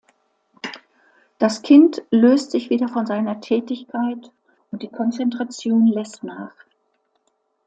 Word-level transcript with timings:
Das 1.37 1.61
Kind 1.61 2.01
löst 2.09 2.49
sich 2.49 2.71
wieder 2.71 2.87
von 2.87 3.05
seiner 3.05 3.39
Tätigkeit 3.39 4.31
und 4.71 4.81
die 4.81 4.87
Konzentration 4.89 5.85
lässt 5.85 6.23
nach. 6.23 6.55